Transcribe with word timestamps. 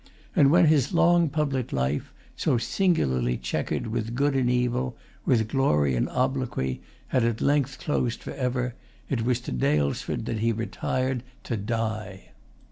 And 0.35 0.49
when 0.49 0.65
his 0.65 0.93
long 0.95 1.29
public 1.29 1.71
life, 1.71 2.11
so 2.35 2.57
singularly 2.57 3.37
checkered 3.37 3.85
with 3.85 4.15
good 4.15 4.35
and 4.35 4.49
evil, 4.49 4.97
with 5.27 5.47
glory 5.47 5.93
and 5.93 6.09
obloquy, 6.09 6.81
had 7.09 7.23
at 7.23 7.39
length 7.39 7.77
closed 7.77 8.23
forever, 8.23 8.73
it 9.11 9.21
was 9.23 9.39
to 9.41 9.51
Daylesford 9.51 10.25
that 10.25 10.39
he 10.39 10.53
retired 10.53 11.21
to 11.43 11.55
die. 11.55 12.31